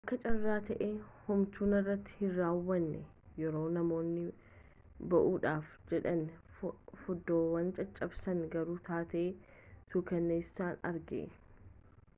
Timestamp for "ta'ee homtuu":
0.67-1.65